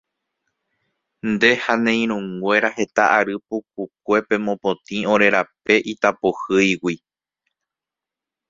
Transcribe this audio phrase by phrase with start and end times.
[1.31, 6.95] Nde ha ne irũnguéra heta ary pukukue pemopotĩ ore rape itapohýigui.